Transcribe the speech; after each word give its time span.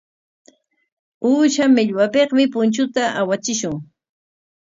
Uusha 1.29 1.65
millwapikmi 1.75 2.43
punchuta 2.53 3.03
awachishun. 3.19 3.75